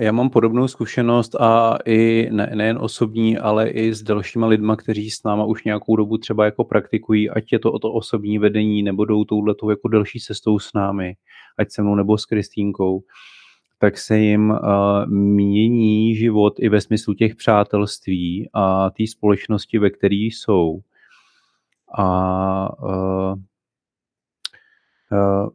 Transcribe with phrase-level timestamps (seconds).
[0.00, 5.10] Já mám podobnou zkušenost a i ne, nejen osobní, ale i s dalšíma lidma, kteří
[5.10, 8.82] s náma už nějakou dobu třeba jako praktikují, ať je to o to osobní vedení,
[8.82, 11.14] nebo jdou touhletou jako delší cestou s námi,
[11.58, 13.02] ať se mnou nebo s Kristýnkou,
[13.78, 14.56] tak se jim uh,
[15.06, 20.80] mění život i ve smyslu těch přátelství a té společnosti, ve které jsou.
[21.98, 23.34] A uh,
[25.12, 25.48] uh,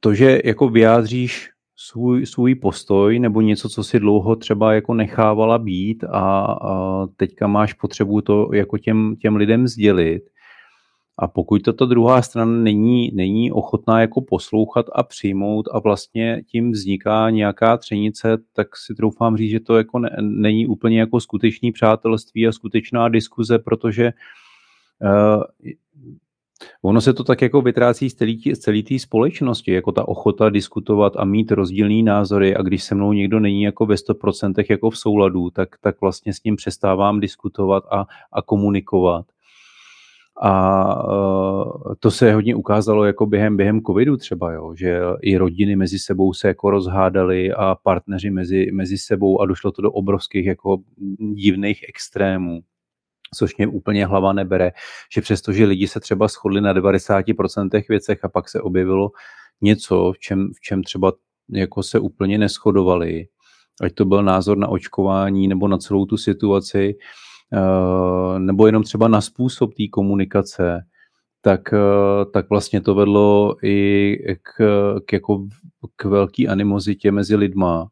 [0.00, 1.50] to, že jako vyjádříš
[1.82, 7.46] svůj, svůj postoj nebo něco, co si dlouho třeba jako nechávala být a, a teďka
[7.46, 10.22] máš potřebu to jako těm, těm lidem sdělit.
[11.18, 16.72] A pokud tato druhá strana není, není ochotná jako poslouchat a přijmout a vlastně tím
[16.72, 21.72] vzniká nějaká třenice, tak si troufám říct, že to jako ne, není úplně jako skutečný
[21.72, 24.12] přátelství a skutečná diskuze, protože
[25.02, 25.42] uh,
[26.82, 28.14] Ono se to tak jako vytrácí z
[28.58, 33.12] celé té společnosti, jako ta ochota diskutovat a mít rozdílné názory a když se mnou
[33.12, 37.84] někdo není jako ve 100% jako v souladu, tak, tak vlastně s ním přestávám diskutovat
[37.90, 39.26] a, a komunikovat.
[40.42, 45.76] A uh, to se hodně ukázalo jako během, během covidu třeba, jo, že i rodiny
[45.76, 50.46] mezi sebou se jako rozhádaly a partneři mezi, mezi sebou a došlo to do obrovských
[50.46, 50.78] jako
[51.34, 52.60] divných extrémů
[53.34, 54.72] což mě úplně hlava nebere,
[55.14, 59.10] že přestože lidi se třeba shodli na 90% věcech a pak se objevilo
[59.60, 61.12] něco, v čem, v čem třeba
[61.50, 63.26] jako se úplně neschodovali,
[63.80, 66.94] ať to byl názor na očkování nebo na celou tu situaci,
[67.52, 70.80] eh, nebo jenom třeba na způsob té komunikace,
[71.40, 74.50] tak, eh, tak vlastně to vedlo i k,
[75.06, 75.46] k, jako,
[75.96, 77.88] k velký animozitě mezi lidma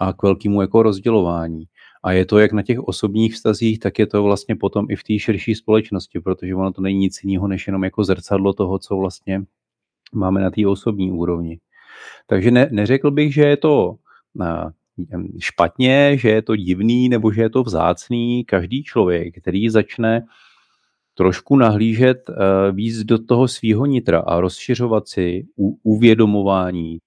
[0.00, 1.64] a k velkému jako rozdělování.
[2.02, 5.04] A je to jak na těch osobních vztazích, tak je to vlastně potom i v
[5.04, 8.96] té širší společnosti, protože ono to není nic jiného, než jenom jako zrcadlo toho, co
[8.96, 9.42] vlastně
[10.14, 11.58] máme na té osobní úrovni.
[12.26, 13.96] Takže ne, neřekl bych, že je to
[15.38, 18.44] špatně, že je to divný nebo že je to vzácný.
[18.44, 20.26] Každý člověk, který začne
[21.14, 22.34] trošku nahlížet e,
[22.72, 25.46] víc do toho svého nitra a rozšiřovat si
[25.82, 26.98] uvědomování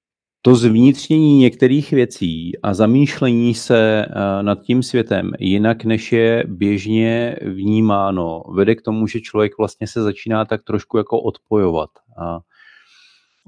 [0.45, 7.35] to zvnitřnění některých věcí a zamýšlení se eh, nad tím světem jinak, než je běžně
[7.41, 12.39] vnímáno, vede k tomu, že člověk vlastně se začíná tak trošku jako odpojovat a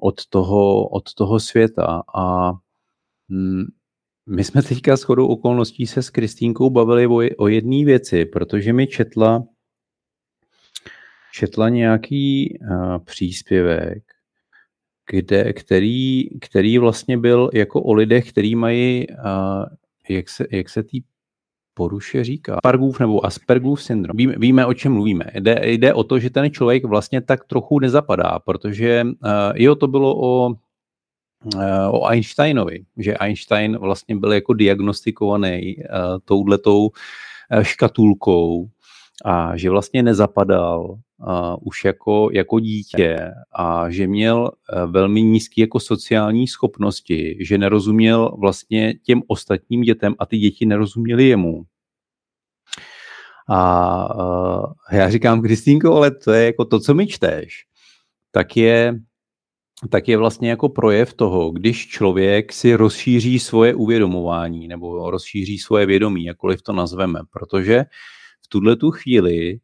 [0.01, 2.03] od, toho, od toho světa.
[2.15, 2.51] A
[3.29, 3.65] hm,
[4.29, 8.73] my jsme teďka s chodou okolností se s Kristýnkou bavili o, o jedné věci, protože
[8.73, 9.43] mi četla,
[11.33, 14.16] četla nějaký uh, příspěvek
[15.11, 19.65] kde, který, který vlastně byl jako o lidech, který mají, uh,
[20.09, 21.01] jak se, jak se tý
[21.73, 24.17] poruše říká, Aspergův nebo Aspergův syndrom.
[24.17, 25.25] Víme, víme, o čem mluvíme.
[25.33, 29.87] Jde, jde o to, že ten člověk vlastně tak trochu nezapadá, protože uh, jo, to
[29.87, 30.53] bylo o,
[31.91, 35.83] o Einsteinovi, že Einstein vlastně byl jako diagnostikovaný uh,
[36.25, 38.69] touhletou uh, škatulkou
[39.25, 45.61] a že vlastně nezapadal uh, už jako, jako dítě a že měl uh, velmi nízké
[45.61, 51.63] jako sociální schopnosti, že nerozuměl vlastně těm ostatním dětem a ty děti nerozuměly jemu.
[53.49, 57.65] A uh, já říkám, Kristýnko, ale to je jako to, co mi čteš,
[58.31, 58.99] tak je,
[59.89, 65.85] tak je vlastně jako projev toho, když člověk si rozšíří svoje uvědomování nebo rozšíří svoje
[65.85, 67.85] vědomí, jakkoliv to nazveme, protože
[68.45, 69.59] v tuhle tu chvíli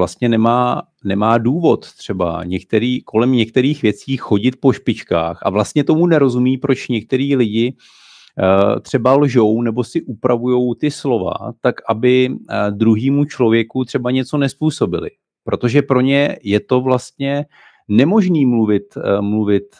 [0.00, 6.06] vlastně nemá, nemá důvod třeba některý, kolem některých věcí chodit po špičkách a vlastně tomu
[6.06, 12.36] nerozumí, proč některý lidi uh, třeba lžou nebo si upravují ty slova tak, aby uh,
[12.70, 15.10] druhýmu člověku třeba něco nespůsobili.
[15.44, 17.44] Protože pro ně je to vlastně
[17.88, 19.76] nemožný mluvit, uh, mluvit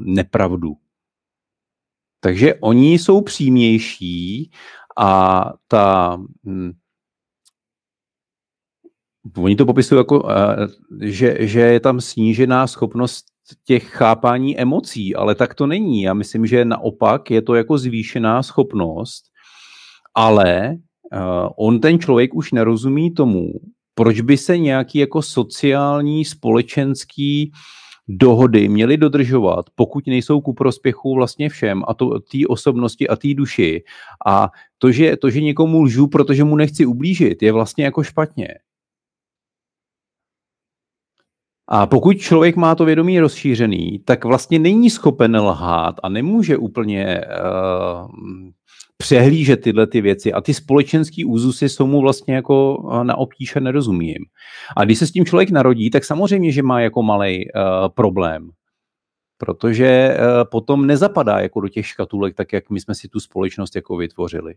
[0.00, 0.76] nepravdu.
[2.20, 4.50] Takže oni jsou přímější
[4.96, 6.72] a ta hm,
[9.36, 10.28] Oni to popisují jako,
[11.00, 13.24] že, že je tam snížená schopnost
[13.64, 16.02] těch chápání emocí, ale tak to není.
[16.02, 19.24] Já myslím, že naopak je to jako zvýšená schopnost,
[20.14, 20.76] ale
[21.56, 23.48] on ten člověk už nerozumí tomu,
[23.94, 27.52] proč by se nějaký jako sociální, společenský
[28.08, 33.82] dohody měly dodržovat, pokud nejsou ku prospěchu vlastně všem a té osobnosti a té duši.
[34.26, 38.48] A to že, to, že někomu lžu, protože mu nechci ublížit, je vlastně jako špatně.
[41.68, 47.20] A pokud člověk má to vědomí rozšířený, tak vlastně není schopen lhát a nemůže úplně
[47.24, 48.10] uh,
[48.96, 50.32] přehlížet tyhle ty věci.
[50.32, 54.24] A ty společenský úzusy jsou mu vlastně jako eh, na obtíž nerozumím.
[54.76, 58.50] A když se s tím člověk narodí, tak samozřejmě, že má jako malý uh, problém.
[59.38, 63.76] protože uh, potom nezapadá jako do těch škatulek, tak jak my jsme si tu společnost
[63.76, 64.54] jako vytvořili.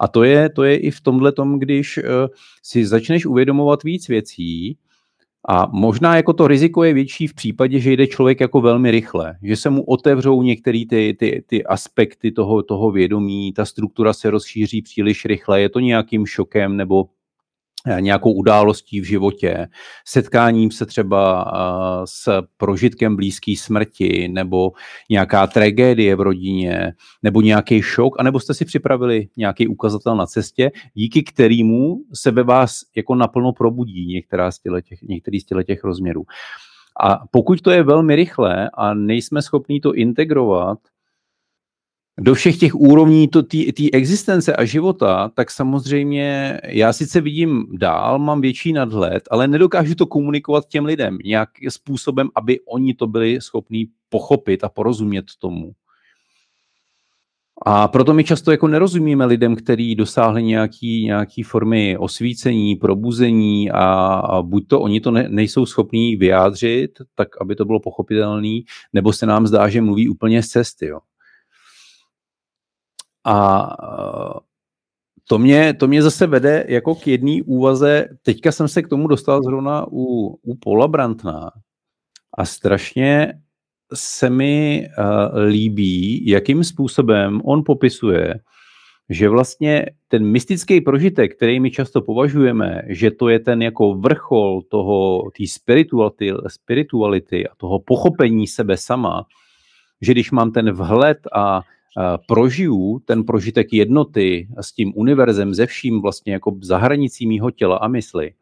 [0.00, 2.04] A to je, to je i v tomhle tom, když uh,
[2.62, 4.78] si začneš uvědomovat víc věcí,
[5.48, 9.36] a možná jako to riziko je větší v případě, že jde člověk jako velmi rychle,
[9.42, 14.30] že se mu otevřou některé ty, ty, ty aspekty toho, toho vědomí, ta struktura se
[14.30, 17.04] rozšíří příliš rychle, je to nějakým šokem nebo
[18.00, 19.66] nějakou událostí v životě,
[20.06, 24.72] setkáním se třeba eh, s prožitkem blízké smrti, nebo
[25.10, 26.92] nějaká tragédie v rodině,
[27.22, 32.42] nebo nějaký šok, anebo jste si připravili nějaký ukazatel na cestě, díky kterému se ve
[32.42, 36.24] vás jako naplno probudí některá z těch, některý z těch rozměrů.
[37.00, 40.78] A pokud to je velmi rychlé a nejsme schopni to integrovat
[42.20, 48.40] do všech těch úrovní té existence a života, tak samozřejmě já sice vidím dál, mám
[48.40, 53.86] větší nadhled, ale nedokážu to komunikovat těm lidem nějakým způsobem, aby oni to byli schopní
[54.08, 55.72] pochopit a porozumět tomu.
[57.66, 63.84] A proto my často jako nerozumíme lidem, kteří dosáhli nějaký, nějaký formy osvícení, probuzení a,
[64.14, 68.60] a buď to oni to ne, nejsou schopní vyjádřit, tak aby to bylo pochopitelné,
[68.92, 70.86] nebo se nám zdá, že mluví úplně z cesty.
[70.86, 70.98] Jo.
[73.24, 74.40] A eh,
[75.28, 78.08] to mě, to mě zase vede jako k jedné úvaze.
[78.22, 81.50] Teďka jsem se k tomu dostal zrovna u, u Paula Brantna
[82.38, 83.34] a strašně
[83.94, 88.34] se mi uh, líbí, jakým způsobem on popisuje,
[89.08, 94.62] že vlastně ten mystický prožitek, který my často považujeme, že to je ten jako vrchol
[94.62, 99.26] toho, té spirituality, spirituality a toho pochopení sebe sama,
[100.00, 101.62] že když mám ten vhled a
[102.28, 107.76] prožiju ten prožitek jednoty s tím univerzem, ze vším vlastně jako za hranicí mýho těla
[107.76, 108.34] a mysli,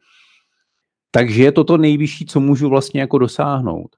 [1.11, 3.97] takže je to to nejvyšší, co můžu vlastně jako dosáhnout.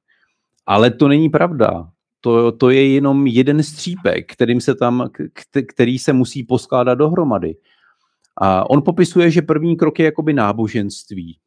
[0.66, 1.90] Ale to není pravda.
[2.20, 5.08] To, to je jenom jeden střípek, kterým se tam,
[5.68, 7.56] který se musí poskládat dohromady.
[8.36, 11.38] A on popisuje, že první krok je jakoby náboženství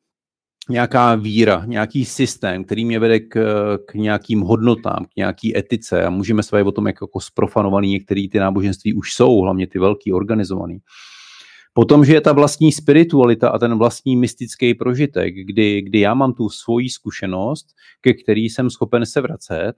[0.69, 3.39] nějaká víra, nějaký systém, který mě vede k,
[3.85, 8.27] k nějakým hodnotám, k nějaký etice a můžeme se o tom, jak jako sprofanovaný některé
[8.31, 10.77] ty náboženství už jsou, hlavně ty velký, organizovaný.
[11.73, 16.33] Potom, že je ta vlastní spiritualita a ten vlastní mystický prožitek, kdy, kdy já mám
[16.33, 17.65] tu svoji zkušenost,
[18.01, 19.73] ke který jsem schopen se vracet,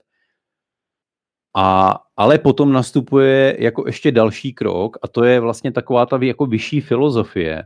[1.55, 6.45] a, ale potom nastupuje jako ještě další krok a to je vlastně taková ta jako
[6.45, 7.63] vyšší filozofie,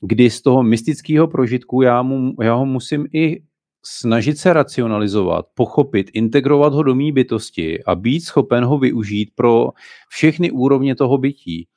[0.00, 3.42] kdy z toho mystického prožitku já, mu, já ho musím i
[3.84, 9.68] snažit se racionalizovat, pochopit, integrovat ho do mý bytosti a být schopen ho využít pro
[10.08, 11.68] všechny úrovně toho bytí.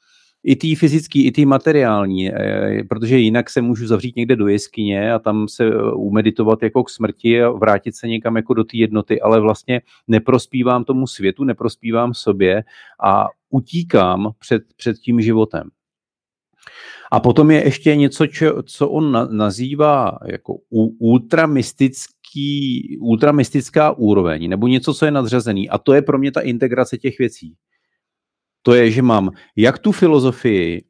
[0.43, 5.13] I ty fyzický, i ty materiální, eh, protože jinak se můžu zavřít někde do jeskyně
[5.13, 8.77] a tam se eh, umeditovat jako k smrti a vrátit se někam jako do té
[8.77, 12.63] jednoty, ale vlastně neprospívám tomu světu, neprospívám sobě
[13.03, 15.69] a utíkám před, před tím životem.
[17.11, 20.55] A potom je ještě něco, čo, co on na, nazývá jako
[20.99, 25.69] ultramistický, ultramistická úroveň, nebo něco, co je nadřazený.
[25.69, 27.55] A to je pro mě ta integrace těch věcí.
[28.61, 30.83] To je, že mám jak tu filozofii,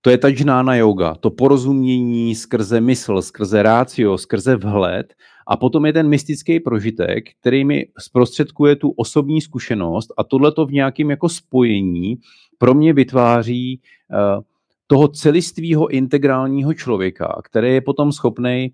[0.00, 5.14] to je ta džnána yoga, to porozumění skrze mysl, skrze rácio, skrze vhled
[5.46, 10.66] a potom je ten mystický prožitek, který mi zprostředkuje tu osobní zkušenost a tohle to
[10.66, 12.16] v nějakém jako spojení
[12.58, 13.80] pro mě vytváří
[14.10, 14.42] uh,
[14.90, 18.72] toho celistvého integrálního člověka, který je potom schopný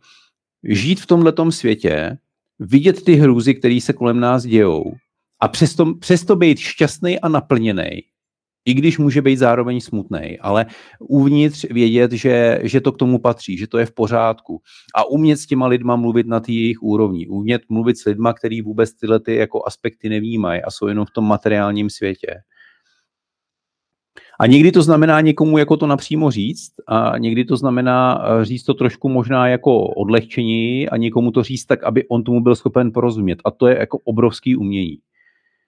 [0.65, 2.19] žít v tomhletom světě,
[2.59, 4.93] vidět ty hrůzy, které se kolem nás dějou
[5.41, 8.03] a přesto, přesto být šťastný a naplněný,
[8.65, 10.67] i když může být zároveň smutný, ale
[11.01, 14.61] uvnitř vědět, že, že to k tomu patří, že to je v pořádku
[14.95, 18.63] a umět s těma lidma mluvit na té jejich úrovni, umět mluvit s lidma, který
[18.63, 22.35] vůbec tyhle ty jako aspekty nevnímají a jsou jenom v tom materiálním světě.
[24.41, 28.65] A někdy to znamená někomu jako to napřímo říct a někdy to znamená eh, říct
[28.65, 32.93] to trošku možná jako odlehčení a někomu to říct tak, aby on tomu byl schopen
[32.93, 33.39] porozumět.
[33.45, 34.99] A to je jako obrovský umění.